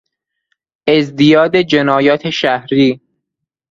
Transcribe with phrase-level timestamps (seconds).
[0.87, 3.01] ازدیاد جنایات شهری